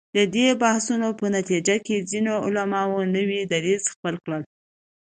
د 0.15 0.17
دې 0.35 0.47
بحثونو 0.61 1.09
په 1.19 1.25
نتیجه 1.35 1.75
کې 1.85 2.05
ځینو 2.09 2.33
علماوو 2.45 3.09
نوی 3.15 3.41
دریځ 3.51 3.83
خپل 3.93 4.15
کړ. 4.25 4.39